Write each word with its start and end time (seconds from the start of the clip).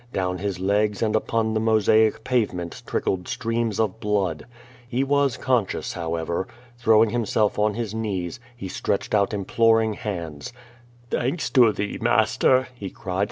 Down 0.13 0.39
his 0.39 0.59
legs 0.59 1.03
and 1.03 1.15
upon 1.15 1.53
the 1.53 1.59
mosaic 1.59 2.23
pavement 2.23 2.81
trickled 2.87 3.27
streams 3.27 3.79
of 3.79 3.99
blood. 3.99 4.47
He 4.87 5.03
was 5.03 5.37
con 5.37 5.67
scious, 5.67 5.93
however. 5.93 6.47
Throwing 6.79 7.11
himself 7.11 7.59
on 7.59 7.75
his 7.75 7.93
knees, 7.93 8.39
he 8.57 8.67
stretch 8.67 9.09
ed 9.09 9.15
out 9.15 9.31
imploring 9.31 9.93
hands. 9.93 10.53
"Thanks 11.11 11.51
to 11.51 11.71
thee, 11.71 11.99
master,'^ 12.01 12.65
he 12.73 12.89
cried. 12.89 13.19